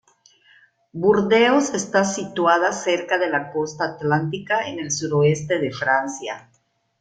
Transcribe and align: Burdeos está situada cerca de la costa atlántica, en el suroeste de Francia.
Burdeos 0.95 1.75
está 1.75 2.03
situada 2.05 2.73
cerca 2.73 3.19
de 3.19 3.29
la 3.29 3.51
costa 3.51 3.83
atlántica, 3.85 4.67
en 4.67 4.79
el 4.79 4.89
suroeste 4.91 5.59
de 5.59 5.71
Francia. 5.71 6.49